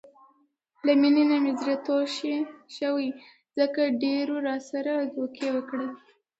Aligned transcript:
له 0.85 0.93
مینې 1.01 1.23
نه 1.31 1.37
مې 1.43 1.51
زړه 1.59 1.75
تور 1.85 2.03
شوی، 2.77 3.09
ځکه 3.57 3.81
ډېرو 4.03 4.35
راسره 4.47 4.93
دوکې 5.13 5.47
وکړلې. 5.55 5.89